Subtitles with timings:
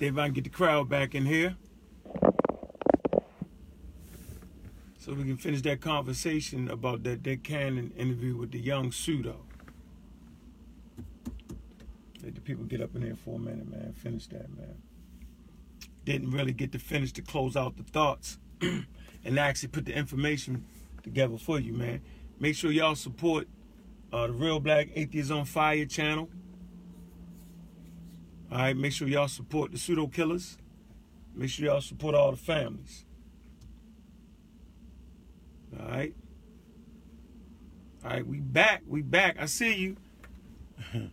[0.00, 1.56] See if I can get the crowd back in here.
[4.98, 9.44] So we can finish that conversation about that Nick Cannon interview with the young pseudo.
[12.24, 13.92] Let the people get up in here for a minute, man.
[13.92, 14.80] Finish that, man.
[16.06, 20.64] Didn't really get to finish to close out the thoughts and actually put the information
[21.02, 22.00] together for you, man.
[22.38, 23.48] Make sure y'all support
[24.14, 26.30] uh, the Real Black Atheist on Fire channel.
[28.50, 30.58] All right, make sure y'all support the pseudo killers.
[31.34, 33.04] Make sure y'all support all the families.
[35.78, 36.14] All right.
[38.02, 38.82] All right, we back.
[38.88, 39.36] We back.
[39.38, 39.96] I see you.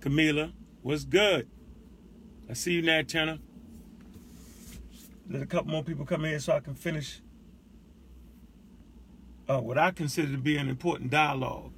[0.00, 0.52] Camila,
[0.82, 1.48] what's good?
[2.48, 3.38] I see you, Nat Turner.
[5.28, 7.20] Let a couple more people come in so I can finish
[9.46, 11.72] uh, what I consider to be an important dialogue.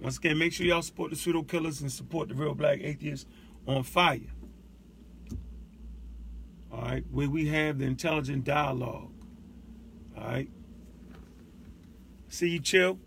[0.00, 3.26] Once again, make sure y'all support the pseudo killers and support the real black atheists
[3.66, 4.20] on fire.
[6.72, 9.12] All right, where we have the intelligent dialogue.
[10.16, 10.50] All right.
[12.28, 12.98] See you, chill.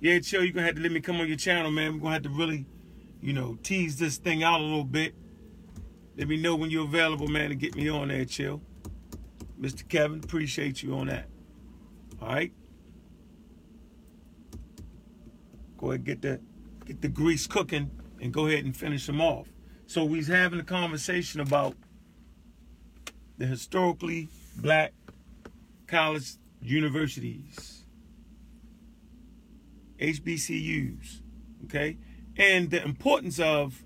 [0.00, 0.42] Yeah, chill.
[0.42, 1.94] You're gonna have to let me come on your channel, man.
[1.94, 2.66] We're gonna have to really,
[3.20, 5.14] you know, tease this thing out a little bit.
[6.16, 8.62] Let me know when you're available, man, to get me on there, chill.
[9.60, 9.86] Mr.
[9.88, 11.28] Kevin, appreciate you on that.
[12.20, 12.52] All right.
[15.84, 16.40] Go ahead, get the
[16.86, 19.48] get the grease cooking, and go ahead and finish them off.
[19.86, 21.76] So we's having a conversation about
[23.36, 24.94] the historically black
[25.86, 27.84] college universities,
[30.00, 31.20] HBCUs,
[31.64, 31.98] okay,
[32.38, 33.84] and the importance of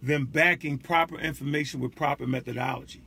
[0.00, 3.02] them backing proper information with proper methodology.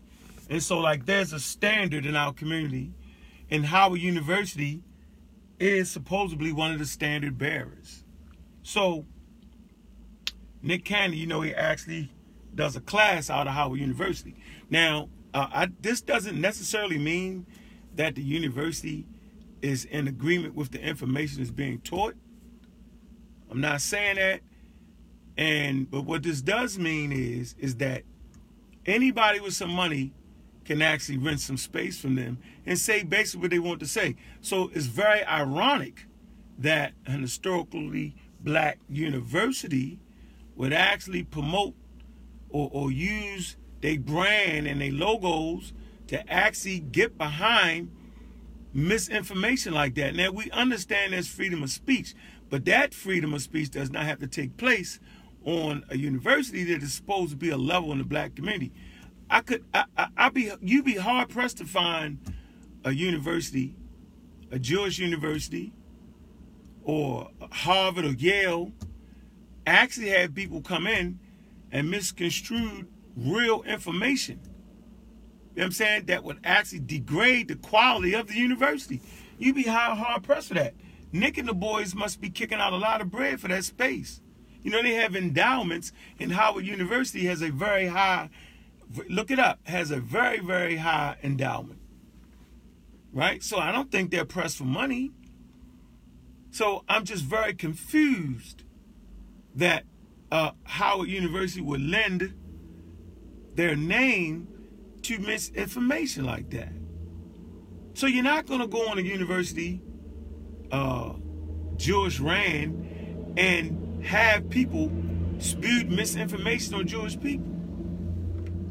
[0.52, 2.94] And so, like, there's a standard in our community,
[3.50, 4.84] and Howard University
[5.60, 8.03] is supposedly one of the standard bearers.
[8.64, 9.06] So,
[10.62, 12.12] Nick Cannon, you know, he actually
[12.56, 14.36] does a class out of Howard University.
[14.70, 17.46] Now, uh, I, this doesn't necessarily mean
[17.96, 19.06] that the university
[19.62, 22.16] is in agreement with the information that's being taught.
[23.50, 24.42] I'm not saying that.
[25.38, 28.04] And but what this does mean is is that
[28.86, 30.14] anybody with some money
[30.64, 34.16] can actually rent some space from them and say basically what they want to say.
[34.42, 36.06] So it's very ironic
[36.60, 40.00] that an historically black university
[40.56, 41.74] would actually promote
[42.50, 45.74] or, or use their brand and their logos
[46.08, 47.92] to actually get behind
[48.74, 50.16] misinformation like that.
[50.16, 52.14] Now we understand there's freedom of speech,
[52.50, 55.00] but that freedom of speech does not have to take place
[55.46, 58.72] on a university that is supposed to be a level in the black community.
[59.30, 62.20] I could I, I, I be you'd be hard pressed to find
[62.84, 63.76] a university,
[64.52, 65.74] a Jewish university,
[66.84, 68.72] or Harvard or Yale,
[69.66, 71.20] actually have people come in
[71.72, 74.40] and misconstrued real information.
[74.44, 76.06] You know what I'm saying?
[76.06, 79.02] That would actually degrade the quality of the university.
[79.38, 80.74] You'd be hard, hard pressed for that.
[81.12, 84.20] Nick and the boys must be kicking out a lot of bread for that space.
[84.64, 88.30] You know, they have endowments, and Howard University has a very high,
[89.10, 91.80] look it up, has a very, very high endowment.
[93.12, 93.44] Right?
[93.44, 95.12] So I don't think they're pressed for money.
[96.54, 98.62] So I'm just very confused
[99.56, 99.86] that
[100.32, 102.32] uh, Howard University would lend
[103.56, 104.48] their name
[105.02, 106.72] to misinformation like that.
[107.96, 109.82] So you're not going to go on a university,
[110.72, 111.14] uh,
[111.76, 114.92] Jewish Rand, and have people
[115.40, 117.52] spewed misinformation on Jewish people.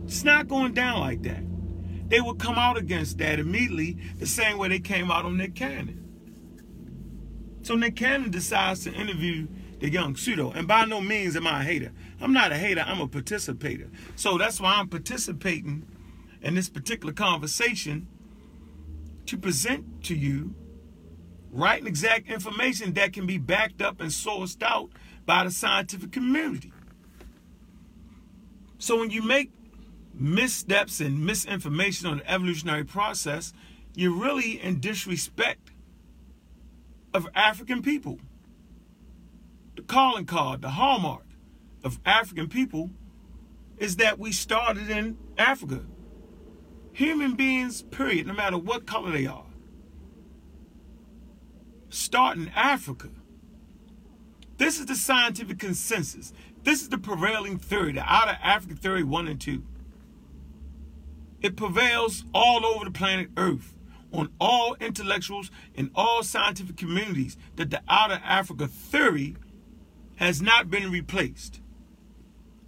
[0.04, 1.42] It's not going down like that.
[2.08, 5.56] They would come out against that immediately, the same way they came out on Nick
[5.56, 6.01] Cannon.
[7.62, 9.46] So Nick Cannon decides to interview
[9.78, 10.52] the young pseudo.
[10.52, 11.92] And by no means am I a hater.
[12.20, 13.90] I'm not a hater, I'm a participator.
[14.16, 15.86] So that's why I'm participating
[16.40, 18.08] in this particular conversation
[19.26, 20.54] to present to you
[21.50, 24.90] right and exact information that can be backed up and sourced out
[25.26, 26.72] by the scientific community.
[28.78, 29.50] So when you make
[30.14, 33.52] missteps and misinformation on the evolutionary process,
[33.94, 35.71] you're really in disrespect
[37.14, 38.18] of African people.
[39.76, 41.24] The calling card, the hallmark
[41.84, 42.90] of African people
[43.78, 45.80] is that we started in Africa.
[46.92, 49.46] Human beings, period, no matter what color they are,
[51.88, 53.08] start in Africa.
[54.58, 56.32] This is the scientific consensus.
[56.62, 59.64] This is the prevailing theory, the outer African theory one and two.
[61.40, 63.74] It prevails all over the planet Earth
[64.12, 69.36] on all intellectuals and all scientific communities that the out of Africa theory
[70.16, 71.60] has not been replaced.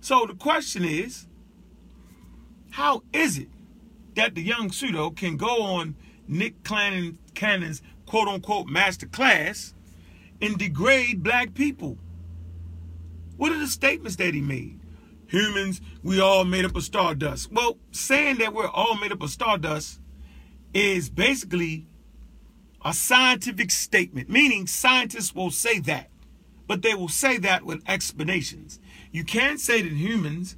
[0.01, 1.27] So the question is
[2.73, 3.49] how is it
[4.17, 5.97] that the young pseudo can go on
[6.27, 9.75] Nick Cannon, Cannon's quote unquote master class
[10.41, 11.99] and degrade black people?
[13.37, 14.81] What are the statements that he made?
[15.29, 17.51] Humans, we all made up of stardust.
[17.51, 20.01] Well, saying that we're all made up of stardust
[20.75, 21.87] is basically
[22.85, 26.11] a scientific statement, meaning scientists will say that,
[26.67, 28.79] but they will say that with explanations.
[29.11, 30.57] You can't say that humans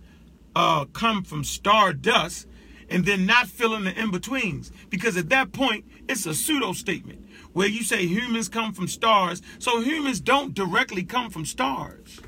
[0.56, 2.48] uh, come from stardust
[2.88, 6.72] and then not fill in the in betweens, because at that point, it's a pseudo
[6.72, 12.20] statement where you say humans come from stars, so humans don't directly come from stars.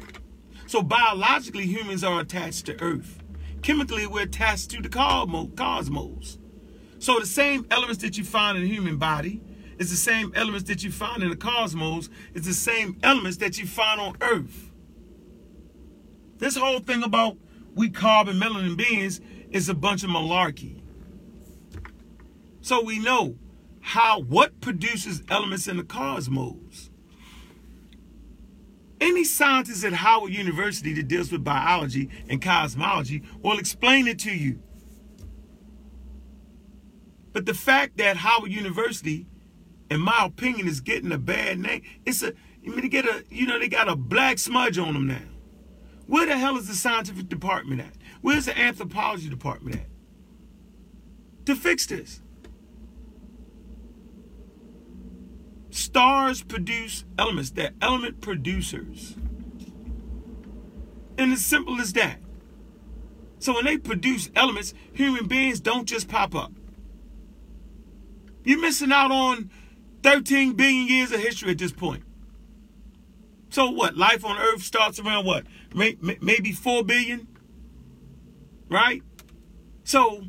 [0.67, 3.23] So biologically, humans are attached to Earth.
[3.63, 6.39] Chemically, we're attached to the cosmos.
[6.99, 9.41] So the same elements that you find in the human body
[9.79, 12.09] is the same elements that you find in the cosmos.
[12.35, 14.73] is the same elements that you find on Earth.
[16.39, 17.37] This whole thing about
[17.75, 20.83] we carbon melanin beings is a bunch of malarkey.
[22.61, 23.37] So we know
[23.81, 26.91] how what produces elements in the cosmos.
[29.01, 34.33] Any scientist at Howard University that deals with biology and cosmology will explain it to
[34.33, 34.61] you.
[37.39, 39.25] But the fact that Howard University,
[39.89, 42.33] in my opinion, is getting a bad name, it's a
[42.67, 45.23] I mean, they get a you know they got a black smudge on them now.
[46.09, 47.93] Where the hell is the scientific department at?
[48.23, 49.87] Where's the anthropology department at?
[51.47, 52.23] To fix this.
[55.71, 57.51] Stars produce elements.
[57.51, 59.15] They're element producers.
[61.17, 62.19] And as simple as that.
[63.39, 66.51] So when they produce elements, human beings don't just pop up.
[68.49, 69.51] You're missing out on
[70.03, 72.03] 13 billion years of history at this point.
[73.51, 73.95] So what?
[73.95, 75.45] Life on Earth starts around what?
[75.75, 77.29] Maybe 4 billion?
[78.71, 79.03] Right?
[79.85, 80.23] So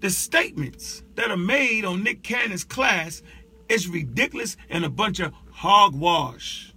[0.00, 3.22] the statements that are made on Nick Cannon's class
[3.68, 6.72] is ridiculous and a bunch of hogwash.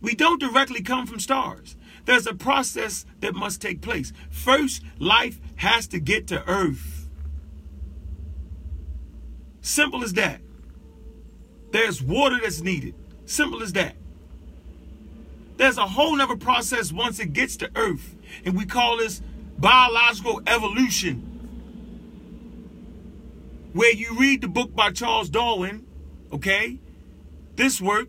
[0.00, 1.76] We don't directly come from stars.
[2.04, 4.12] There's a process that must take place.
[4.28, 7.01] First, life has to get to Earth.
[9.62, 10.40] Simple as that.
[11.70, 12.94] There's water that's needed.
[13.24, 13.94] Simple as that.
[15.56, 19.22] There's a whole nother process once it gets to Earth, and we call this
[19.56, 21.28] biological evolution.
[23.72, 25.86] Where you read the book by Charles Darwin,
[26.32, 26.78] okay?
[27.54, 28.08] This work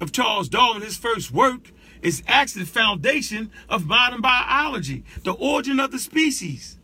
[0.00, 1.70] of Charles Darwin, his first work,
[2.00, 6.78] is actually the foundation of modern biology, the origin of the species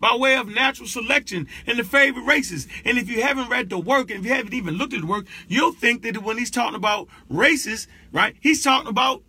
[0.00, 2.66] by way of natural selection and the favorite races.
[2.84, 5.06] And if you haven't read the work and if you haven't even looked at the
[5.06, 9.22] work, you'll think that when he's talking about races, right, he's talking about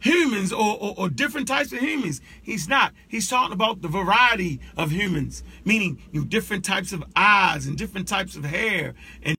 [0.00, 2.20] humans or, or, or, different types of humans.
[2.40, 2.92] He's not.
[3.08, 7.76] He's talking about the variety of humans, meaning you know, different types of eyes and
[7.76, 9.36] different types of hair and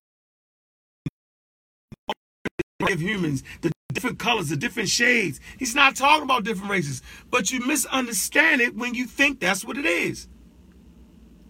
[2.82, 5.42] of humans, the different colors, the different shades.
[5.58, 9.78] He's not talking about different races, but you misunderstand it when you think that's what
[9.78, 10.30] it is.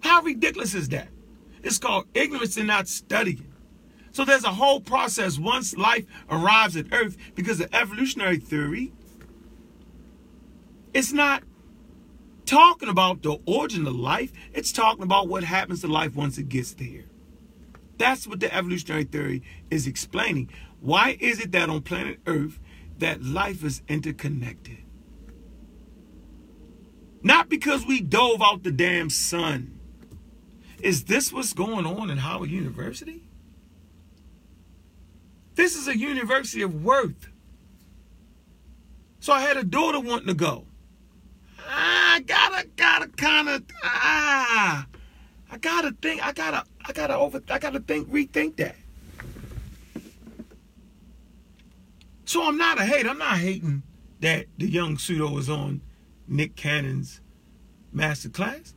[0.01, 1.10] How ridiculous is that?
[1.62, 3.53] It's called ignorance and not studying.
[4.13, 8.94] So there's a whole process once life arrives at Earth because of evolutionary theory.
[10.91, 11.44] It's not
[12.48, 16.50] talking about the origin of life, it's talking about what happens to life once it
[16.50, 17.03] gets there.
[18.00, 20.50] That's what the evolutionary theory is explaining.
[20.81, 22.59] Why is it that on planet Earth
[22.98, 24.77] that life is interconnected?
[27.21, 29.79] Not because we dove out the damn sun.
[30.81, 33.24] Is this what's going on in Howard University?
[35.55, 37.29] This is a university of worth.
[39.19, 40.65] So I had a daughter wanting to go.
[41.67, 44.88] I gotta, gotta kind of, ah,
[45.51, 48.77] I gotta think, I gotta, I gotta over, I gotta think, rethink that.
[52.29, 53.09] So I'm not a hater.
[53.09, 53.81] I'm not hating
[54.19, 55.81] that the young pseudo is on
[56.27, 57.21] Nick Cannon's
[57.91, 58.74] masterclass.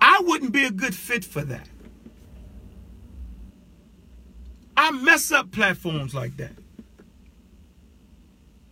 [0.00, 1.68] I wouldn't be a good fit for that.
[4.76, 6.52] I mess up platforms like that.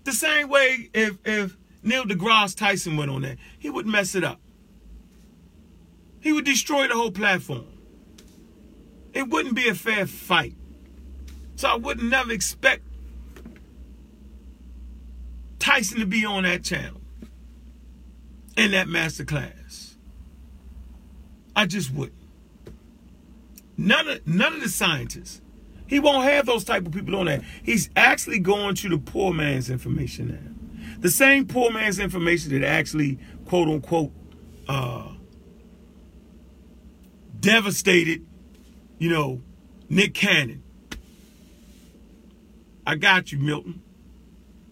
[0.05, 4.23] The same way if if Neil deGrasse Tyson went on there, he would mess it
[4.23, 4.39] up.
[6.21, 7.67] He would destroy the whole platform.
[9.13, 10.55] It wouldn't be a fair fight.
[11.57, 12.85] So I wouldn't never expect
[15.65, 17.01] Tyson to be on that channel
[18.55, 19.97] in that master class.
[21.57, 22.19] I just wouldn't.
[23.79, 25.41] None of none of the scientists.
[25.87, 27.41] He won't have those type of people on there.
[27.63, 30.97] He's actually going to the poor man's information now.
[31.01, 34.13] The same poor man's information that actually, quote unquote,
[34.69, 35.13] uh,
[37.41, 38.27] devastated,
[38.99, 39.41] you know,
[39.89, 40.63] Nick Cannon.
[42.87, 43.84] I got you, Milton.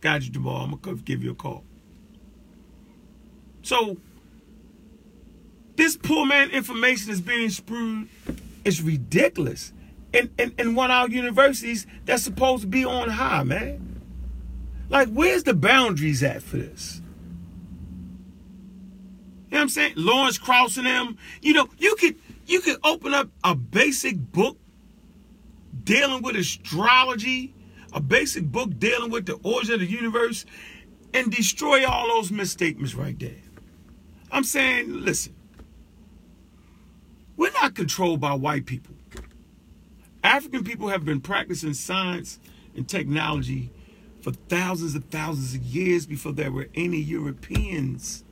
[0.03, 0.65] Got you, Jamal.
[0.65, 1.65] I'm going to give you a call.
[3.63, 3.97] So,
[5.77, 8.09] this poor man information is being spewed.
[8.65, 9.73] It's ridiculous.
[10.13, 14.03] In, in, in one of our universities that's supposed to be on high, man.
[14.91, 17.01] Like, where's the boundaries at for this?
[19.47, 19.93] You know what I'm saying?
[19.97, 21.17] Lawrence Krauss and them.
[21.41, 22.17] You know, you could
[22.47, 24.59] you could open up a basic book
[25.85, 27.55] dealing with astrology,
[27.93, 30.45] a basic book dealing with the origin of the universe,
[31.15, 33.43] and destroy all those misstatements right there.
[34.31, 35.35] I'm saying, listen,
[37.37, 38.95] we're not controlled by white people.
[40.25, 42.39] African people have been practicing science
[42.75, 43.71] and technology
[44.23, 48.25] for thousands and thousands of years before there were any Europeans.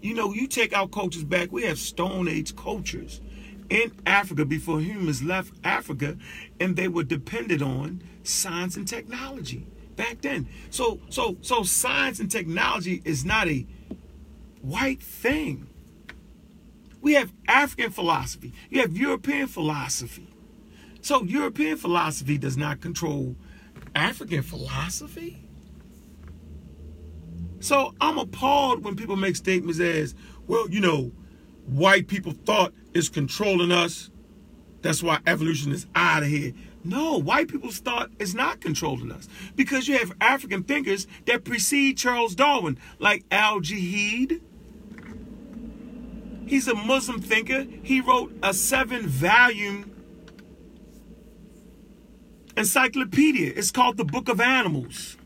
[0.00, 3.20] You know, you take our cultures back, we have Stone Age cultures
[3.70, 6.18] in Africa before humans left Africa,
[6.58, 10.48] and they were dependent on science and technology back then.
[10.70, 13.66] So, so, so science and technology is not a
[14.60, 15.68] white thing.
[17.00, 18.52] We have African philosophy.
[18.68, 20.28] You have European philosophy.
[21.00, 23.36] So European philosophy does not control
[23.94, 25.42] African philosophy.
[27.60, 30.14] So I'm appalled when people make statements as,
[30.46, 31.12] well, you know,
[31.70, 34.10] white people thought is controlling us.
[34.82, 36.52] That's why evolution is out of here.
[36.82, 41.98] No, white people's thought is not controlling us because you have African thinkers that precede
[41.98, 44.40] Charles Darwin, like Al Jahiz.
[46.46, 47.66] He's a Muslim thinker.
[47.82, 49.90] He wrote a seven volume
[52.56, 53.52] encyclopedia.
[53.54, 55.16] It's called the Book of Animals.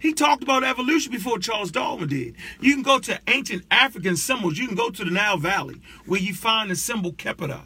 [0.00, 2.36] He talked about evolution before Charles Darwin did.
[2.60, 4.58] You can go to ancient African symbols.
[4.58, 7.62] You can go to the Nile Valley where you find the symbol Khepera.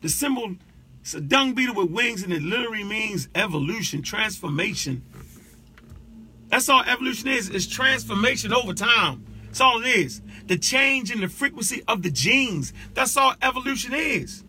[0.00, 0.56] The symbol
[1.04, 5.04] is a dung beetle with wings and it literally means evolution, transformation.
[6.48, 9.24] That's all evolution is, is transformation over time.
[9.44, 10.22] That's all it is.
[10.46, 12.72] The change in the frequency of the genes.
[12.94, 14.44] That's all evolution is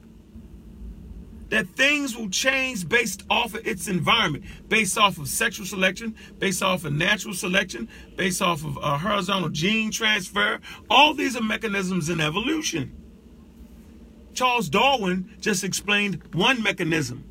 [1.52, 6.64] that things will change based off of its environment, based off of sexual selection, based
[6.64, 10.60] off of natural selection, based off of uh, horizontal gene transfer.
[10.90, 12.96] All these are mechanisms in evolution.
[14.34, 17.26] Charles Darwin just explained one mechanism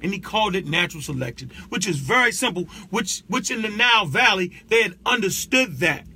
[0.00, 4.06] and he called it natural selection, which is very simple, which which in the Nile
[4.06, 6.06] Valley they had understood that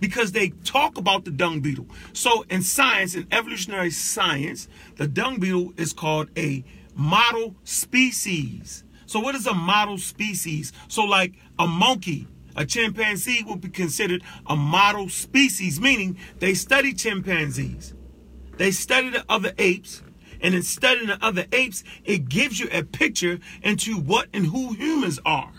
[0.00, 1.86] because they talk about the dung beetle.
[2.12, 6.64] So in science, in evolutionary science, the dung beetle is called a
[6.96, 8.84] model species.
[9.06, 10.72] So what is a model species?
[10.88, 12.26] So like a monkey,
[12.56, 17.94] a chimpanzee would be considered a model species, meaning they study chimpanzees.
[18.56, 20.02] They study the other apes,
[20.40, 24.72] and in studying the other apes, it gives you a picture into what and who
[24.72, 25.52] humans are.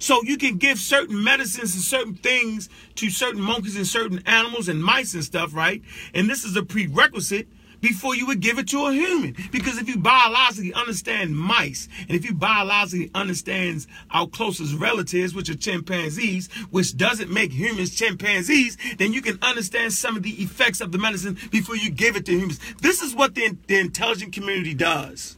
[0.00, 4.68] So you can give certain medicines and certain things to certain monkeys and certain animals
[4.68, 5.82] and mice and stuff, right?
[6.14, 7.48] And this is a prerequisite
[7.80, 9.36] before you would give it to a human.
[9.50, 15.48] Because if you biologically understand mice, and if you biologically understands our closest relatives, which
[15.48, 20.80] are chimpanzees, which doesn't make humans chimpanzees, then you can understand some of the effects
[20.80, 22.60] of the medicine before you give it to humans.
[22.80, 25.36] This is what the, the intelligent community does.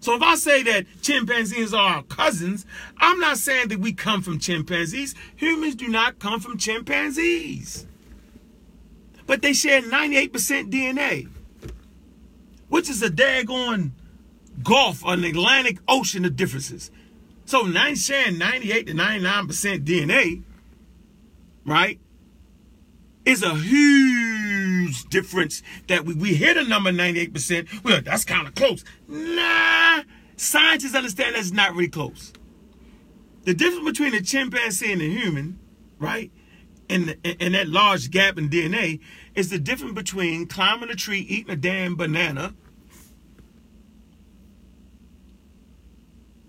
[0.00, 2.64] So if I say that chimpanzees are our cousins,
[2.98, 5.14] I'm not saying that we come from chimpanzees.
[5.36, 7.87] Humans do not come from chimpanzees
[9.28, 10.30] but they share 98%
[10.70, 11.28] DNA,
[12.68, 13.90] which is a daggone
[14.64, 16.90] gulf on the Atlantic Ocean of differences.
[17.44, 20.42] So nine sharing 98 to 99% DNA,
[21.66, 22.00] right,
[23.26, 27.84] is a huge difference that we, we hit a number 98%.
[27.84, 28.82] Well, that's kind of close.
[29.06, 30.04] Nah,
[30.36, 32.32] scientists understand that's not really close.
[33.44, 35.58] The difference between a chimpanzee and a human,
[35.98, 36.30] right,
[36.88, 39.00] and, and that large gap in DNA
[39.38, 42.52] is the difference between climbing a tree, eating a damn banana,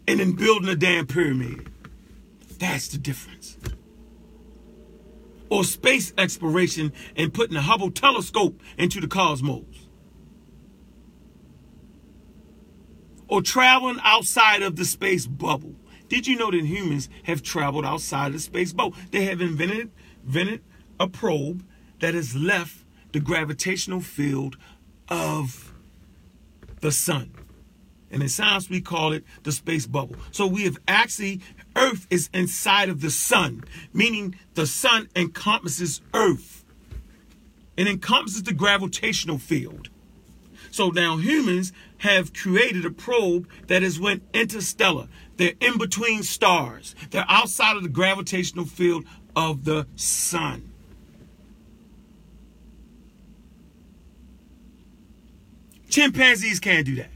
[0.08, 1.70] and then building a damn pyramid.
[2.58, 3.58] That's the difference.
[5.52, 9.86] Or space exploration and putting a Hubble telescope into the cosmos.
[13.28, 15.76] Or traveling outside of the space bubble.
[16.08, 18.96] Did you know that humans have traveled outside of the space bubble?
[19.12, 19.92] They have invented
[20.26, 20.64] invented
[21.00, 21.64] a probe
[22.00, 24.58] that has left the gravitational field
[25.10, 25.74] of
[26.82, 27.32] the sun.
[28.12, 30.16] And in science, we call it the space bubble.
[30.32, 31.42] So we have actually,
[31.76, 33.64] Earth is inside of the sun,
[33.94, 36.64] meaning the sun encompasses Earth.
[37.78, 39.90] It encompasses the gravitational field.
[40.72, 45.08] So now humans have created a probe that has went interstellar.
[45.38, 46.96] They're in between stars.
[47.12, 50.69] They're outside of the gravitational field of the sun.
[55.90, 57.10] Chimpanzees can't do that.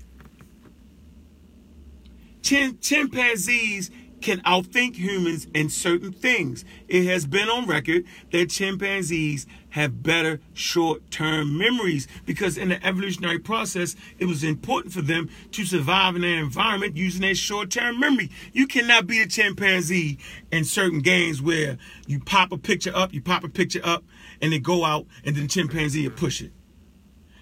[2.42, 6.64] Chim- chimpanzees can outthink humans in certain things.
[6.88, 12.86] It has been on record that chimpanzees have better short term memories because in the
[12.86, 17.70] evolutionary process, it was important for them to survive in their environment using their short
[17.70, 18.32] term memory.
[18.54, 20.18] You cannot beat a chimpanzee
[20.52, 21.78] in certain games where
[22.08, 24.04] you pop a picture up, you pop a picture up,
[24.42, 26.54] and they go out, and then the chimpanzee will push it.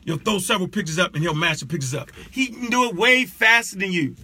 [0.03, 2.12] You'll throw several pictures up and he'll match the pictures up.
[2.31, 4.15] He can do it way faster than you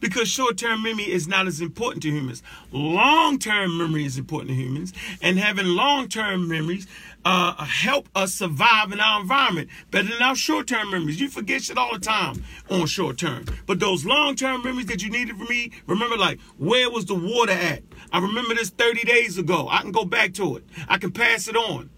[0.00, 2.42] because short-term memory is not as important to humans.
[2.72, 4.92] Long-term memory is important to humans,
[5.22, 6.86] and having long-term memories
[7.24, 11.20] uh, help us survive in our environment better than our short-term memories.
[11.20, 15.36] You forget shit all the time on short-term, but those long-term memories that you needed
[15.36, 17.82] for me, remember like where was the water at?
[18.12, 19.68] I remember this 30 days ago.
[19.68, 20.64] I can go back to it.
[20.88, 21.90] I can pass it on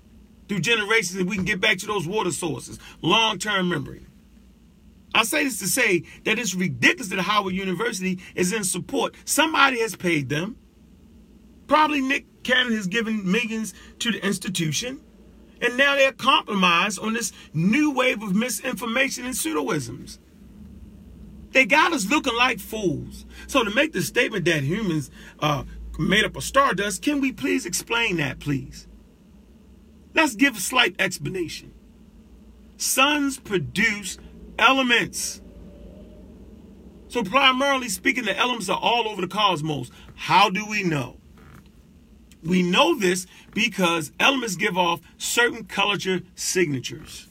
[0.49, 2.78] through generations, and we can get back to those water sources.
[3.02, 4.07] Long-term memory.
[5.14, 9.14] I say this to say that it's ridiculous that Howard University is in support.
[9.25, 10.57] Somebody has paid them.
[11.67, 15.00] Probably Nick Cannon has given millions to the institution.
[15.61, 20.19] And now they're compromised on this new wave of misinformation and pseudoisms.
[21.50, 23.25] They got us looking like fools.
[23.47, 25.64] So to make the statement that humans uh,
[25.99, 28.88] made up of stardust, can we please explain that, please?
[30.14, 31.73] Let's give a slight explanation.
[32.77, 34.18] Suns produce
[34.59, 35.40] elements.
[37.09, 39.90] So, primarily speaking, the elements are all over the cosmos.
[40.14, 41.16] How do we know?
[42.42, 45.97] We know this because elements give off certain color
[46.35, 47.29] signatures.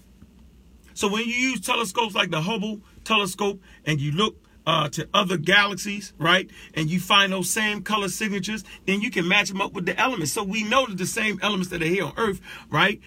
[0.93, 4.35] So, when you use telescopes like the Hubble telescope and you look
[4.67, 9.27] uh, to other galaxies, right, and you find those same color signatures, then you can
[9.27, 10.33] match them up with the elements.
[10.33, 13.01] So, we know that the same elements that are here on Earth, right,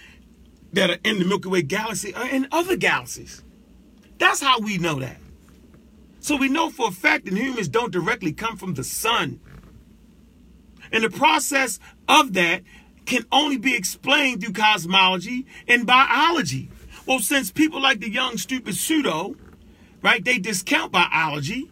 [0.73, 3.45] that are in the Milky Way galaxy are in other galaxies.
[4.19, 5.17] That's how we know that.
[6.21, 9.41] So we know for a fact that humans don't directly come from the sun.
[10.93, 12.63] And the process of that
[13.07, 16.71] can only be explained through cosmology and biology.
[17.07, 19.35] Well, since people like the young, stupid pseudo,
[20.03, 21.71] right, they discount biology,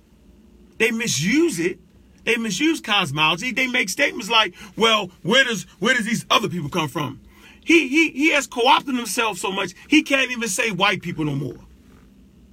[0.79, 1.79] they misuse it,
[2.25, 6.69] they misuse cosmology, they make statements like, well, where does where does these other people
[6.69, 7.21] come from?
[7.64, 11.35] He he he has co-opted himself so much he can't even say white people no
[11.35, 11.59] more.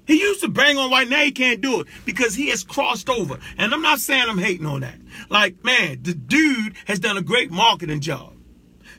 [0.07, 1.09] He used to bang on white.
[1.09, 3.39] Now he can't do it because he has crossed over.
[3.57, 4.99] And I'm not saying I'm hating on that.
[5.29, 8.33] Like, man, the dude has done a great marketing job.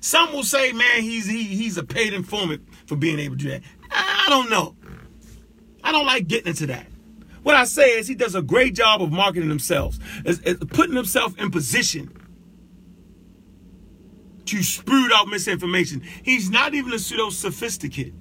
[0.01, 3.51] Some will say, man, he's he, he's a paid informant for being able to do
[3.51, 3.63] that.
[3.91, 4.77] I don't know.
[5.87, 6.85] I don't like getting into that.
[7.45, 10.97] What I say is he does a great job of marketing himself, is, is putting
[10.97, 12.11] himself in position
[14.47, 16.03] to sprout out misinformation.
[16.25, 18.15] He's not even a pseudo sophisticate.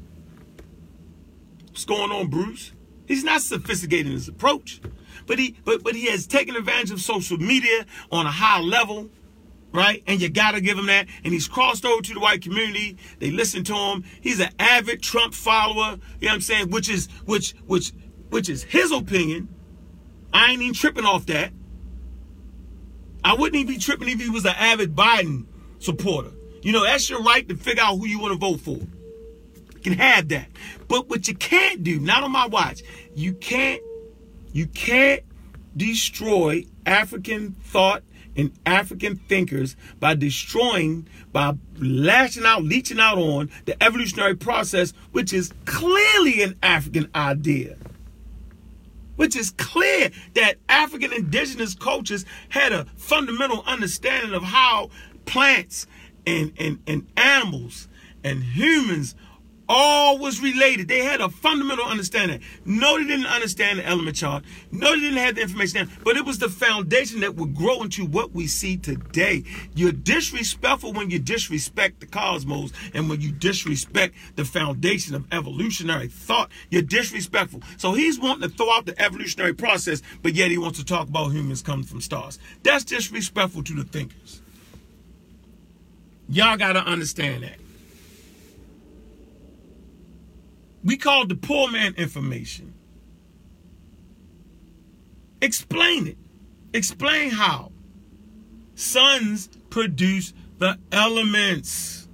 [1.70, 2.72] What's going on, Bruce?
[3.08, 4.80] He's not sophisticated in his approach,
[5.26, 9.10] but he but but he has taken advantage of social media on a high level,
[9.76, 10.04] right?
[10.08, 11.08] And you gotta give him that.
[11.24, 12.98] And he's crossed over to the white community.
[13.20, 14.04] They listen to him.
[14.22, 15.98] He's an avid Trump follower.
[16.20, 16.70] You know what I'm saying?
[16.72, 17.92] Which is which which
[18.30, 19.50] which is his opinion.
[20.34, 21.52] I ain't even tripping off that.
[23.24, 25.46] I wouldn't even be tripping if he was an avid Biden
[25.80, 26.32] supporter.
[26.62, 28.80] You know, that's your right to figure out who you want to vote for
[29.86, 30.48] can have that.
[30.88, 32.82] But what you can't do, not on my watch,
[33.16, 33.82] you can't
[34.52, 35.24] you can't
[35.78, 38.04] destroy African thought
[38.36, 45.34] and African thinkers by destroying, by lashing out, leeching out on the evolutionary process, which
[45.34, 47.78] is clearly an African idea.
[49.16, 54.90] Which is clear that African indigenous cultures had a fundamental understanding of how
[55.26, 55.88] plants
[56.28, 57.88] and, and, and animals
[58.24, 59.16] and humans
[59.68, 60.88] all was related.
[60.88, 62.42] They had a fundamental understanding.
[62.66, 64.44] No, they didn't understand the element chart.
[64.72, 65.98] No, they didn't have the information down.
[66.04, 69.44] But it was the foundation that would grow into what we see today.
[69.74, 76.08] You're disrespectful when you disrespect the cosmos and when you disrespect the foundation of evolutionary
[76.08, 76.52] thought.
[76.70, 77.62] You're disrespectful.
[77.78, 81.08] So he's wanting to throw out the evolutionary process, but yet he wants to talk
[81.08, 82.40] about humans coming from stars.
[82.64, 84.42] That's disrespectful to the thinkers.
[86.28, 87.65] Y'all got to understand that.
[90.86, 92.76] We called the poor man information.
[95.42, 96.18] Explain it.
[96.74, 97.72] Explain how.
[98.76, 102.08] Suns produce the elements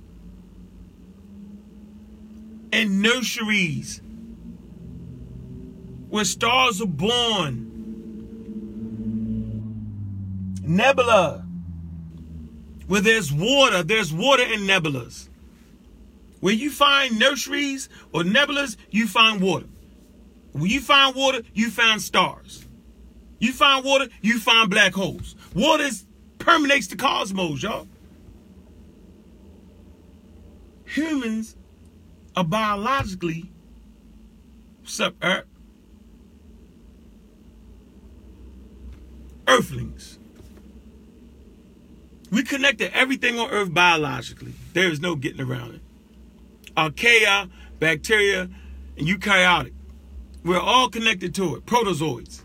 [2.72, 4.02] and nurseries
[6.10, 7.68] where stars are born.
[10.62, 11.46] Nebula.
[12.88, 15.28] Where there's water, there's water in nebulas.
[16.42, 19.68] Where you find nurseries or nebulas, you find water.
[20.52, 22.68] When you find water, you find stars.
[23.40, 25.36] You find water, you find black holes.
[25.56, 25.90] Water
[26.40, 27.88] permeates the cosmos, y'all.
[30.86, 31.56] Humans
[32.36, 33.52] are biologically,
[35.00, 35.46] up, Earth?
[39.48, 40.20] Earthlings.
[42.30, 44.54] We connect to everything on Earth biologically.
[44.74, 45.82] There is no getting around it.
[46.82, 48.50] Archaea, bacteria,
[48.98, 49.74] and eukaryotic.
[50.44, 51.66] We're all connected to it.
[51.66, 52.42] Protozoids.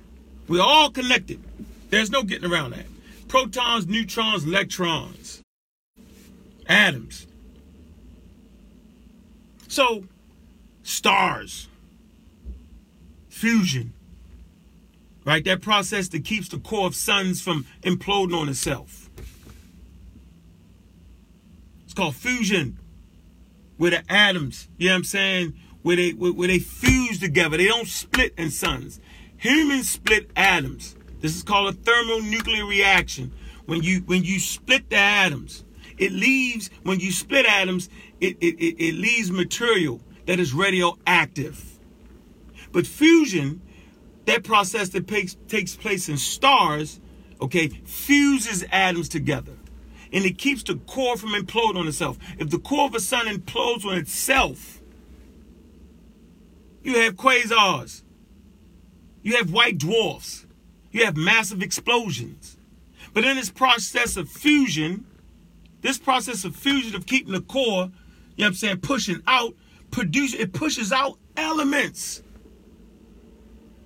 [0.46, 1.42] We're all connected.
[1.88, 2.86] There's no getting around that.
[3.28, 5.42] Protons, neutrons, electrons,
[6.68, 7.26] atoms.
[9.68, 10.04] So,
[10.82, 11.68] stars,
[13.28, 13.94] fusion,
[15.24, 15.44] right?
[15.44, 19.08] That process that keeps the core of suns from imploding on itself.
[21.84, 22.78] It's called fusion,
[23.76, 27.56] where the atoms, you know what I'm saying, where they where they fuse together.
[27.56, 29.00] They don't split in suns.
[29.38, 30.96] Humans split atoms.
[31.20, 33.32] This is called a thermonuclear reaction.
[33.66, 35.64] When you when you split the atoms,
[35.98, 37.88] it leaves when you split atoms,
[38.20, 41.78] it, it, it, it leaves material that is radioactive.
[42.72, 43.62] But fusion,
[44.26, 47.00] that process that takes takes place in stars,
[47.40, 49.56] okay, fuses atoms together.
[50.12, 52.18] And it keeps the core from imploding on itself.
[52.38, 54.80] If the core of a sun implodes on itself,
[56.82, 58.02] you have quasars.
[59.22, 60.46] You have white dwarfs.
[60.92, 62.56] You have massive explosions.
[63.12, 65.06] But in this process of fusion,
[65.82, 67.90] this process of fusion of keeping the core, you know
[68.36, 69.54] what I'm saying, pushing out,
[69.90, 72.22] produce it pushes out elements.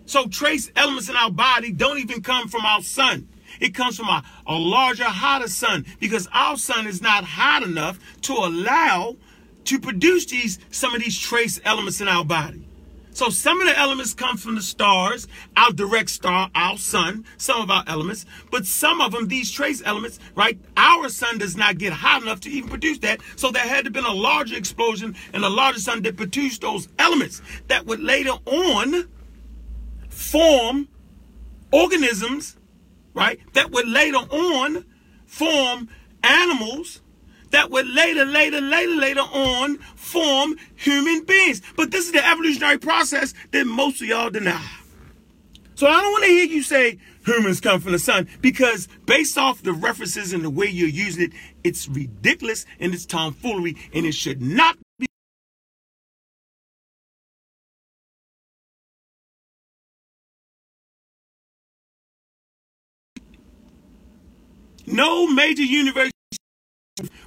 [0.07, 3.29] So trace elements in our body don't even come from our sun.
[3.59, 7.99] It comes from a, a larger, hotter sun because our sun is not hot enough
[8.23, 9.17] to allow
[9.65, 12.67] to produce these some of these trace elements in our body.
[13.13, 17.61] So some of the elements come from the stars, our direct star, our sun, some
[17.61, 20.59] of our elements, but some of them, these trace elements, right?
[20.77, 23.21] Our sun does not get hot enough to even produce that.
[23.37, 26.89] So there had to been a larger explosion and a larger sun that produced those
[26.99, 29.09] elements that would later on
[30.09, 30.89] form
[31.73, 32.57] organisms,
[33.15, 33.39] right?
[33.55, 34.85] That would later on
[35.27, 35.89] form
[36.23, 37.01] animals
[37.51, 41.63] that would later, later, later, later on form human beings.
[41.77, 44.65] But this is the evolutionary process that most of y'all deny.
[45.75, 49.39] So I don't want to hear you say humans come from the sun because based
[49.39, 51.33] off the references and the way you're using it,
[51.65, 54.77] it's ridiculous and it's tomfoolery and it should not
[64.93, 66.11] No major university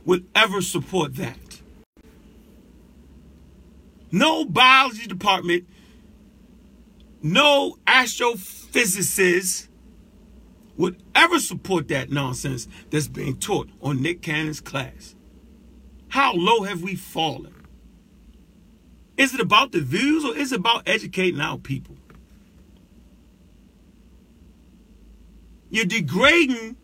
[0.06, 1.62] would ever support that.
[4.12, 5.68] No biology department,
[7.22, 9.70] no astrophysicist
[10.76, 15.16] would ever support that nonsense that's being taught on Nick Cannon's class.
[16.10, 17.56] How low have we fallen?
[19.16, 21.96] Is it about the views or is it about educating our people?
[25.70, 26.76] You're degrading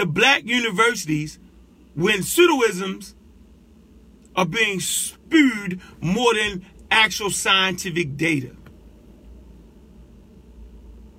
[0.00, 1.38] the black universities
[1.94, 3.12] when pseudoisms
[4.34, 8.56] are being spewed more than actual scientific data.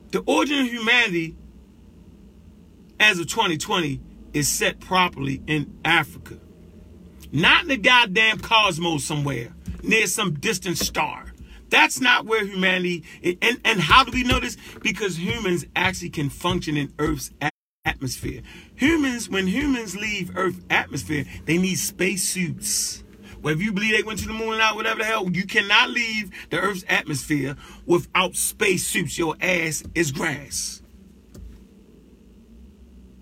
[0.10, 1.36] The origin of humanity
[3.00, 4.02] as of 2020
[4.34, 6.40] is set properly in Africa.
[7.32, 11.32] Not in the goddamn cosmos somewhere, near some distant star.
[11.70, 14.58] That's not where humanity and, and how do we know this?
[14.82, 17.32] Because humans actually can function in Earth's.
[18.76, 23.04] Humans, when humans leave Earth atmosphere, they need spacesuits.
[23.42, 25.90] Whether you believe they went to the moon or not, whatever the hell, you cannot
[25.90, 27.56] leave the Earth's atmosphere
[27.88, 29.18] without spacesuits.
[29.18, 30.81] Your ass is grass.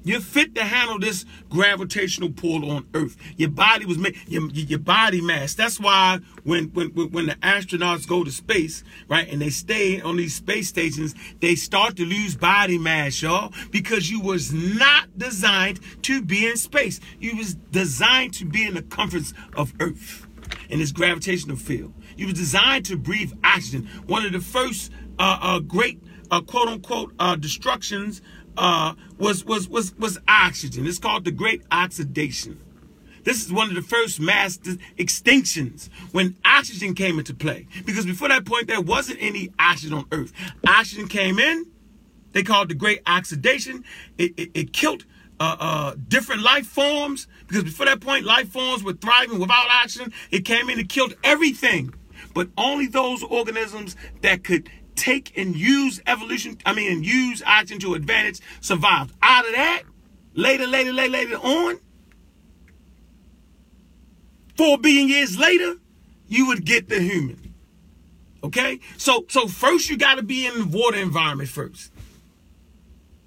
[0.04, 3.18] You're fit to handle this gravitational pull on Earth.
[3.38, 5.54] Your body was made, your, your body mass.
[5.54, 10.18] That's why when, when, when the astronauts go to space, right, and they stay on
[10.18, 15.80] these space stations, they start to lose body mass, y'all, because you was not designed
[16.04, 17.00] to be in space.
[17.20, 20.28] You was designed to be in the comforts of Earth
[20.70, 21.94] in this gravitational field.
[22.16, 23.88] You was designed to breathe oxygen.
[24.08, 28.22] One of the first uh, uh, great uh, quote unquote uh, destructions
[28.60, 30.86] uh, was was was was oxygen.
[30.86, 32.60] It's called the Great Oxidation.
[33.24, 37.68] This is one of the first mass extinctions when oxygen came into play.
[37.86, 40.34] Because before that point, there wasn't any oxygen on Earth.
[40.68, 41.66] Oxygen came in.
[42.32, 43.84] They called the Great Oxidation.
[44.18, 45.06] It, it, it killed
[45.40, 50.14] uh, uh, different life forms because before that point, life forms were thriving without oxygen.
[50.32, 51.94] It came in and killed everything,
[52.34, 57.80] but only those organisms that could take and use evolution, I mean, and use oxygen
[57.82, 59.14] to advantage survived.
[59.22, 59.84] Out of that,
[60.34, 61.80] later, later, later, later on,
[64.56, 65.76] four billion years later,
[66.28, 67.54] you would get the human.
[68.44, 68.80] Okay?
[68.98, 71.92] So so first you gotta be in the water environment first.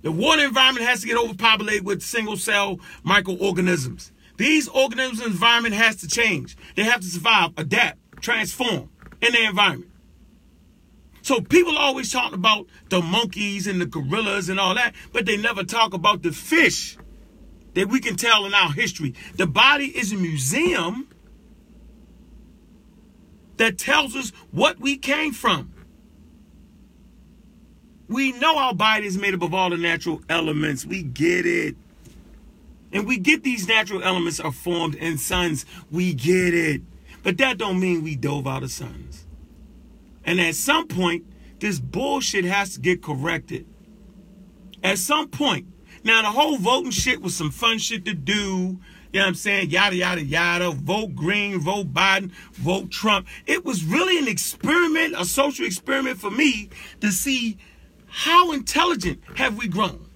[0.02, 4.10] The water environment has to get overpopulated with single cell microorganisms.
[4.36, 6.56] These organisms environment has to change.
[6.74, 8.88] They have to survive, adapt, transform
[9.20, 9.91] in their environment.
[11.22, 15.36] So people always talk about the monkeys and the gorillas and all that, but they
[15.36, 16.98] never talk about the fish
[17.74, 19.14] that we can tell in our history.
[19.36, 21.08] The body is a museum
[23.56, 25.72] that tells us what we came from.
[28.08, 30.84] We know our body is made up of all the natural elements.
[30.84, 31.76] We get it.
[32.92, 35.64] And we get these natural elements are formed in suns.
[35.90, 36.82] We get it.
[37.22, 39.24] But that don't mean we dove out of suns.
[40.24, 41.24] And at some point,
[41.60, 43.66] this bullshit has to get corrected.
[44.82, 45.66] At some point.
[46.04, 48.80] Now the whole voting shit was some fun shit to do.
[49.12, 49.70] You know what I'm saying?
[49.70, 50.70] Yada, yada, yada.
[50.70, 53.28] Vote Green, vote Biden, vote Trump.
[53.46, 57.58] It was really an experiment, a social experiment for me to see
[58.08, 60.06] how intelligent have we grown?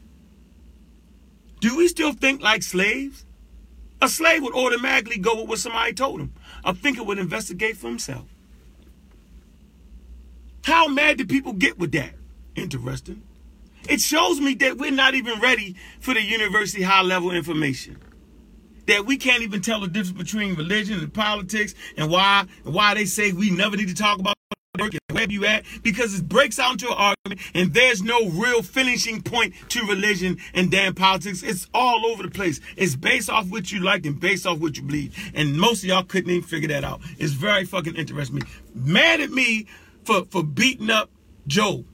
[1.61, 3.25] Do we still think like slaves?
[4.03, 6.35] A slave would automatically go with what somebody told him.
[6.65, 8.27] A thinker would investigate for himself.
[10.67, 12.11] How mad do people get with that?
[12.57, 13.23] Interesting.
[13.89, 17.99] It shows me that we're not even ready for the university high level information.
[18.89, 22.95] That we can't even tell the difference between religion and politics and why and why
[22.95, 24.35] they say we never need to talk about
[25.13, 29.23] where you at because it breaks out into an argument and there's no real finishing
[29.23, 31.45] point to religion and damn politics.
[31.45, 32.61] It's all over the place.
[32.77, 35.31] It's based off what you like and based off what you believe.
[35.33, 37.03] And most of y'all couldn't even figure that out.
[37.19, 38.43] It's very fucking interesting.
[38.75, 39.69] Mad at me
[40.07, 41.11] for, for beating up
[41.47, 41.85] Joe.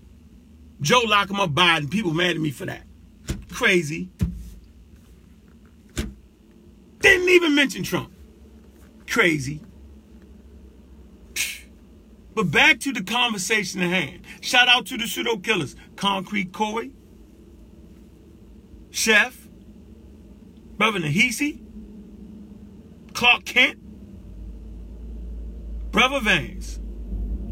[0.81, 1.91] Joe lock him up Biden.
[1.91, 2.83] People mad at me for that.
[3.51, 4.11] Crazy.
[7.01, 8.13] Didn't even mention Trump.
[9.09, 9.61] Crazy.
[12.35, 14.23] But back to the conversation at hand.
[14.41, 15.77] Shout out to the pseudo killers.
[15.97, 16.91] Concrete Coy,
[18.91, 19.49] Chef,
[20.79, 21.61] Brother Nahisi,
[23.13, 23.79] Clark Kent,
[25.91, 26.81] Brother Vance.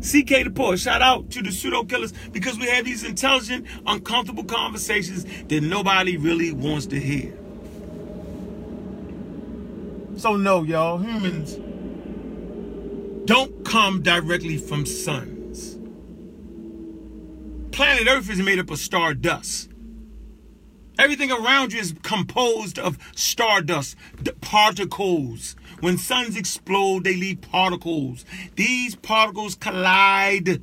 [0.01, 4.45] CK the Poor, shout out to the pseudo killers because we have these intelligent, uncomfortable
[4.45, 7.37] conversations that nobody really wants to hear.
[10.17, 11.57] So, no, y'all, humans
[13.27, 15.79] don't come directly from suns.
[17.73, 19.70] Planet Earth is made up of stardust.
[21.01, 23.97] Everything around you is composed of stardust,
[24.43, 25.57] particles.
[25.81, 28.27] When suns explode, they leave particles.
[28.57, 30.61] These particles collide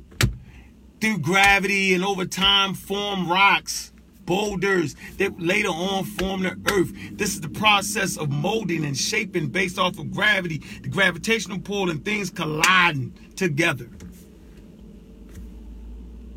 [1.00, 3.92] through gravity and over time form rocks
[4.26, 6.92] boulders that later on form the earth.
[7.10, 11.90] This is the process of molding and shaping based off of gravity, the gravitational pull,
[11.90, 13.88] and things colliding together.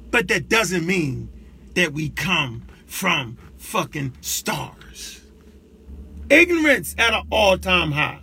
[0.10, 1.30] But that doesn't mean
[1.76, 5.22] that we come from fucking stars.
[6.30, 8.22] Ignorance at an all time high.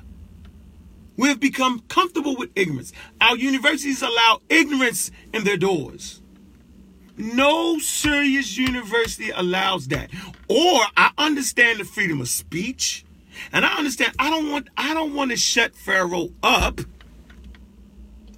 [1.17, 2.93] We have become comfortable with ignorance.
[3.21, 6.21] Our universities allow ignorance in their doors.
[7.17, 10.11] No serious university allows that.
[10.49, 13.05] Or I understand the freedom of speech.
[13.53, 16.81] And I understand I don't want I don't want to shut Pharaoh up.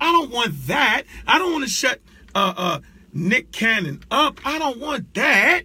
[0.00, 1.02] I don't want that.
[1.26, 2.00] I don't want to shut
[2.34, 2.80] uh uh
[3.12, 4.40] Nick Cannon up.
[4.44, 5.64] I don't want that.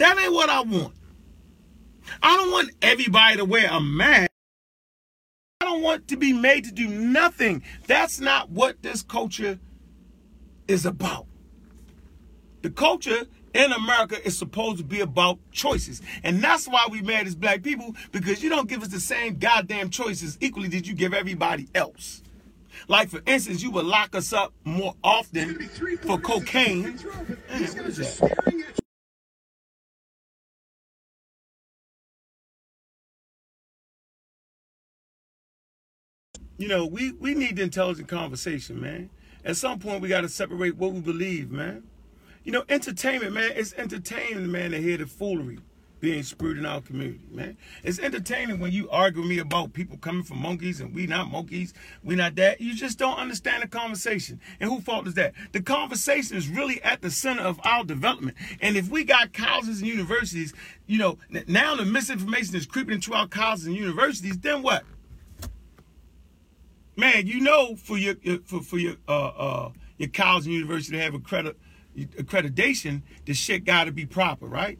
[0.00, 0.94] That ain't what I want.
[2.22, 4.30] I don't want everybody to wear a mask.
[5.60, 7.62] I don't want to be made to do nothing.
[7.86, 9.58] That's not what this culture
[10.66, 11.26] is about.
[12.62, 16.00] The culture in America is supposed to be about choices.
[16.24, 19.36] And that's why we mad as black people, because you don't give us the same
[19.36, 22.22] goddamn choices equally that you give everybody else.
[22.88, 26.98] Like, for instance, you would lock us up more often for cocaine.
[36.60, 39.08] You know, we, we need the intelligent conversation, man.
[39.46, 41.84] At some point, we got to separate what we believe, man.
[42.44, 45.60] You know, entertainment, man, it's entertaining, man, to hear the foolery
[46.00, 47.56] being spewed in our community, man.
[47.82, 51.30] It's entertaining when you argue with me about people coming from monkeys and we not
[51.30, 51.72] monkeys,
[52.04, 52.60] we not that.
[52.60, 54.38] You just don't understand the conversation.
[54.60, 55.32] And who fault is that?
[55.52, 58.36] The conversation is really at the center of our development.
[58.60, 60.52] And if we got colleges and universities,
[60.86, 64.84] you know, now the misinformation is creeping into our colleges and universities, then what?
[67.00, 71.02] Man, you know, for your for for your uh uh your college and university to
[71.02, 74.78] have accreditation, the shit got to be proper, right?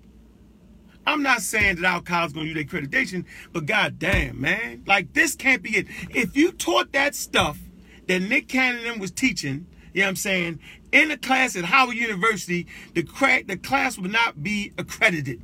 [1.07, 5.35] I'm not saying that our college gonna use their accreditation, but goddamn, man, like this
[5.35, 5.87] can't be it.
[6.11, 7.59] If you taught that stuff
[8.07, 10.61] that Nick Cannon was teaching, you know what I'm saying,
[10.93, 13.03] in a class at Howard University, the
[13.47, 15.41] the class would not be accredited.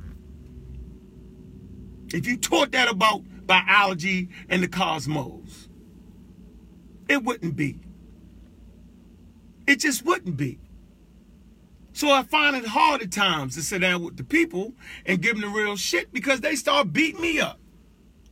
[2.13, 5.66] If you taught that about biology and the cosmos,
[7.09, 7.79] it wouldn't be.
[9.65, 10.59] It just wouldn't be.
[11.93, 14.73] So I find it hard at times to sit down with the people
[15.05, 17.59] and give them the real shit because they start beating me up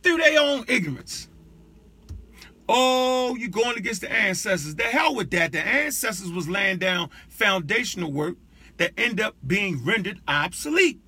[0.02, 1.28] through their own ignorance.
[2.68, 4.74] Oh, you're going against the ancestors.
[4.74, 5.52] The hell with that.
[5.52, 8.36] The ancestors was laying down foundational work
[8.76, 11.00] that end up being rendered obsolete.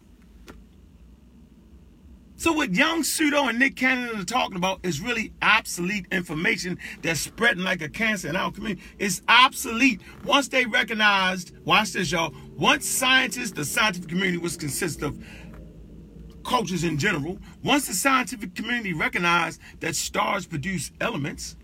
[2.39, 7.19] So what Young Pseudo and Nick Cannon are talking about is really obsolete information that's
[7.19, 8.81] spreading like a cancer in our community.
[8.97, 10.01] It's obsolete.
[10.25, 12.33] Once they recognized, watch this, y'all.
[12.57, 15.19] Once scientists, the scientific community was consist of
[16.45, 17.39] cultures in general.
[17.65, 21.57] Once the scientific community recognized that stars produce elements,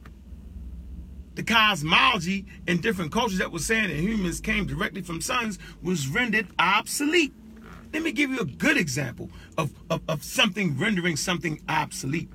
[1.37, 6.09] the cosmology in different cultures that was saying that humans came directly from suns was
[6.09, 7.33] rendered obsolete.
[7.95, 12.29] Let me give you a good example of, of, of something rendering something obsolete.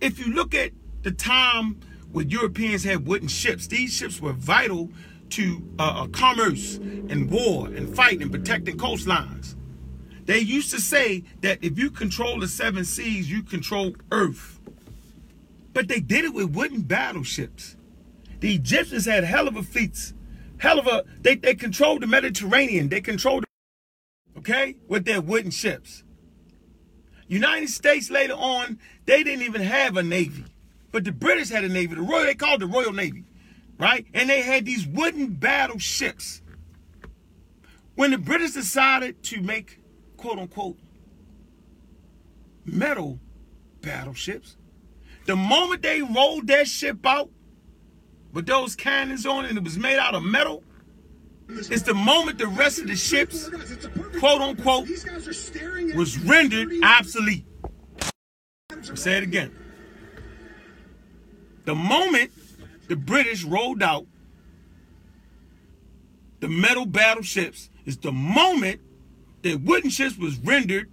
[0.00, 0.70] If you look at
[1.02, 1.80] the time
[2.12, 4.88] when Europeans had wooden ships, these ships were vital
[5.30, 9.56] to uh, uh, commerce and war and fight and protecting coastlines.
[10.26, 14.60] They used to say that if you control the seven seas, you control Earth.
[15.72, 17.76] But they did it with wooden battleships.
[18.38, 20.14] The Egyptians had hell of a fleets,
[20.58, 23.44] hell of a, they, they controlled the Mediterranean, they controlled
[24.40, 26.02] okay, with their wooden ships.
[27.28, 30.44] United States later on, they didn't even have a navy,
[30.92, 31.94] but the British had a navy.
[31.94, 33.24] The Royal, they called the Royal Navy,
[33.78, 34.06] right?
[34.14, 36.42] And they had these wooden battleships.
[37.94, 39.78] When the British decided to make
[40.16, 40.78] quote unquote
[42.64, 43.20] metal
[43.82, 44.56] battleships,
[45.26, 47.30] the moment they rolled that ship out
[48.32, 50.64] with those cannons on and it was made out of metal,
[51.52, 53.48] it's the moment the rest of the ships,
[54.18, 54.88] quote unquote,
[55.94, 57.44] was rendered obsolete.
[58.70, 59.54] I'll say it again.
[61.64, 62.32] The moment
[62.88, 64.06] the British rolled out
[66.40, 68.80] the metal battleships is the moment
[69.42, 70.90] that wooden ships was rendered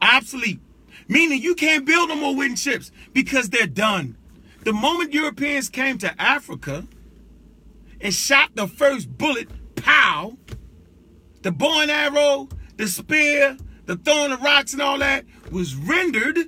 [0.00, 0.60] obsolete.
[1.08, 4.16] Meaning you can't build no more wooden ships because they're done.
[4.64, 6.86] The moment Europeans came to Africa
[8.00, 9.48] and shot the first bullet
[9.88, 10.36] pow,
[11.42, 16.38] the bow and arrow, the spear, the throwing of rocks and all that was rendered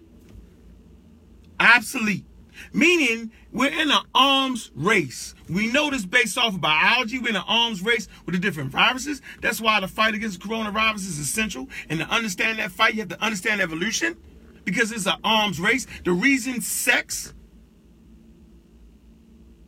[1.59, 2.27] obsolete.
[2.75, 5.35] Meaning we're in an arms race.
[5.49, 7.19] We know this based off of biology.
[7.19, 9.23] We're in an arms race with the different viruses.
[9.41, 11.69] That's why the fight against coronavirus is essential.
[11.89, 14.19] And to understand that fight, you have to understand evolution
[14.65, 15.87] because it's an arms race.
[16.05, 17.33] The reason sex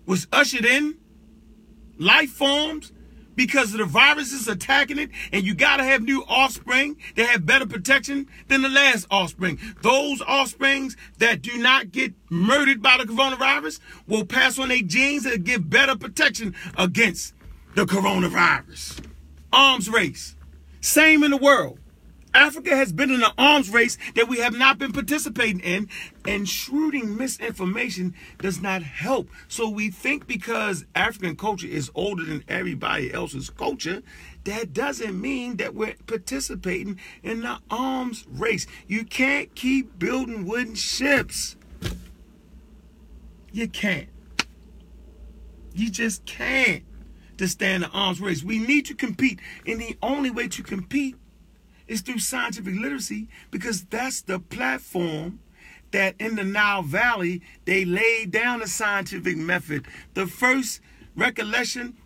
[0.05, 0.99] was ushered in,
[1.99, 2.93] life forms
[3.35, 7.47] because of the viruses attacking it, and you got to have new offspring that have
[7.47, 9.59] better protection than the last offspring.
[9.83, 15.25] Those offsprings that do not get murdered by the coronavirus will pass on their genes
[15.25, 17.35] that give better protection against
[17.75, 19.05] the coronavirus.
[19.53, 20.37] Arms race.
[20.81, 21.79] Same in the world.
[22.35, 25.89] Africa has been in an arms race that we have not been participating in,
[26.27, 29.29] and shrewding misinformation does not help.
[29.49, 34.03] So we think because African culture is older than everybody else's culture,
[34.45, 38.67] that doesn't mean that we're participating in the arms race.
[38.87, 41.57] You can't keep building wooden ships.
[43.53, 44.09] You can't.
[45.75, 46.85] You just can't
[47.39, 48.45] to stand the arms race.
[48.45, 51.17] We need to compete, and the only way to compete
[51.87, 55.41] is through scientific literacy because that's the platform
[55.93, 59.87] that in the Nile Valley they laid down a scientific method.
[60.15, 60.81] The first
[61.15, 61.97] recollection,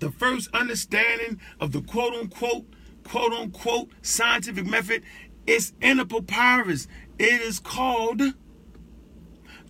[0.00, 2.66] the first understanding of the quote unquote,
[3.04, 5.02] quote unquote scientific method
[5.46, 6.88] is in a papyrus.
[7.18, 8.22] It is called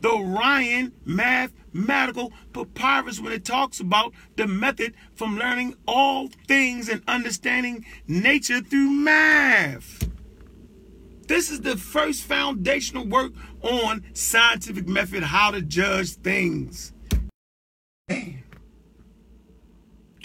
[0.01, 7.03] the Math mathematical papyrus when it talks about the method from learning all things and
[7.07, 10.09] understanding nature through math.
[11.31, 16.93] This is the first foundational work on scientific method, how to judge things.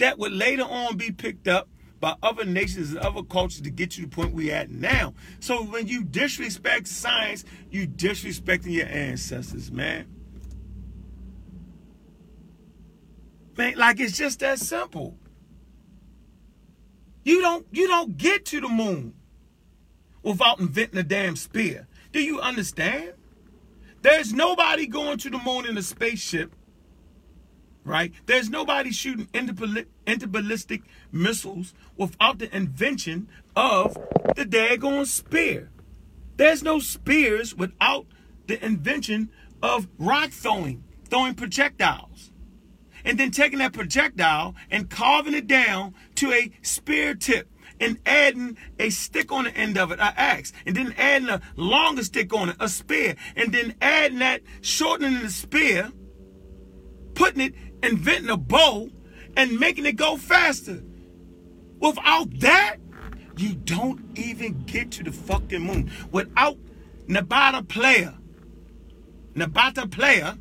[0.00, 1.68] That would later on be picked up
[2.00, 4.70] by other nations and other cultures to get you to the point we are at
[4.72, 5.14] now.
[5.38, 10.08] So when you disrespect science, you disrespecting your ancestors, man.
[13.56, 15.16] Man, like it's just that simple.
[17.22, 19.14] You don't you don't get to the moon
[20.26, 21.86] without inventing a damn spear.
[22.12, 23.12] Do you understand?
[24.02, 26.52] There's nobody going to the moon in a spaceship,
[27.84, 28.12] right?
[28.26, 33.96] There's nobody shooting interballistic missiles without the invention of
[34.34, 35.70] the daggone spear.
[36.36, 38.06] There's no spears without
[38.48, 39.30] the invention
[39.62, 42.32] of rock throwing, throwing projectiles.
[43.04, 47.48] And then taking that projectile and carving it down to a spear tip
[47.80, 51.40] and adding a stick on the end of it, an axe, and then adding a
[51.56, 55.92] longer stick on it, a spear, and then adding that, shortening the spear,
[57.14, 58.90] putting it, inventing a bow,
[59.36, 60.82] and making it go faster.
[61.78, 62.76] Without that,
[63.36, 65.90] you don't even get to the fucking moon.
[66.10, 66.56] Without
[67.06, 68.14] Nabta Playa,
[69.34, 70.34] Nabta Playa,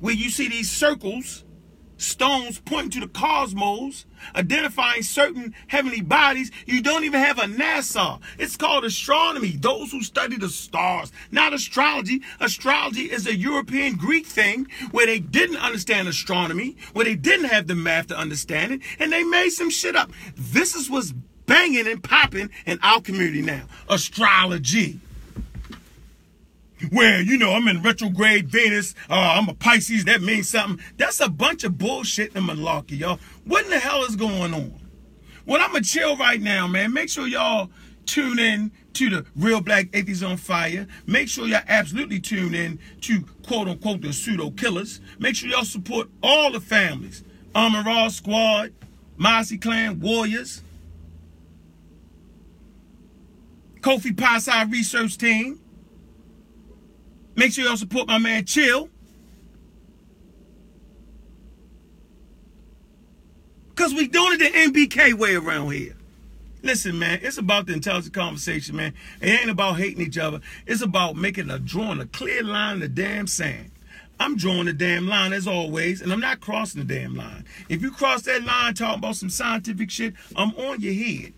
[0.00, 1.43] where you see these circles
[2.04, 6.50] stones pointing to the cosmos, identifying certain heavenly bodies.
[6.66, 8.20] You don't even have a NASA.
[8.38, 9.52] It's called astronomy.
[9.52, 12.22] Those who study the stars, not astrology.
[12.40, 17.66] Astrology is a European Greek thing where they didn't understand astronomy, where they didn't have
[17.66, 20.10] the math to understand it, and they made some shit up.
[20.36, 21.12] This is what's
[21.46, 23.62] banging and popping in our community now.
[23.88, 25.00] Astrology
[26.94, 30.84] where, you know, I'm in retrograde Venus, uh, I'm a Pisces, that means something.
[30.96, 33.18] That's a bunch of bullshit and malarkey, y'all.
[33.44, 34.80] What in the hell is going on?
[35.44, 36.92] Well, I'm going to chill right now, man.
[36.92, 37.70] Make sure y'all
[38.06, 40.86] tune in to the Real Black Atheists on Fire.
[41.06, 45.00] Make sure y'all absolutely tune in to quote unquote the pseudo killers.
[45.18, 47.24] Make sure y'all support all the families.
[47.54, 48.72] Raw Squad,
[49.16, 50.62] Mossy Clan Warriors,
[53.80, 55.60] Kofi Pasi Research Team,
[57.36, 58.88] Make sure y'all support my man Chill.
[63.70, 65.96] Because we doing it the MBK way around here.
[66.62, 68.94] Listen, man, it's about the intelligent conversation, man.
[69.20, 70.40] It ain't about hating each other.
[70.66, 73.72] It's about making a drawing a clear line in the damn sand.
[74.18, 77.44] I'm drawing the damn line as always, and I'm not crossing the damn line.
[77.68, 81.34] If you cross that line talking about some scientific shit, I'm on your head.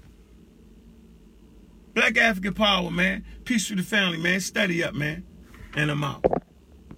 [1.94, 3.24] Black African power, man.
[3.46, 4.40] Peace to the family, man.
[4.40, 5.24] Study up, man
[5.76, 6.24] and I'm out.